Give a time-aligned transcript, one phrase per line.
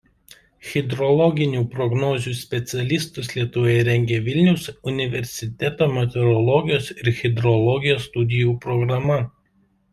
[0.67, 9.23] Hidrologinių prognozių specialistus Lietuvoje rengia Vilniaus universiteto Meteorologijos ir hidrologijos studijų programa.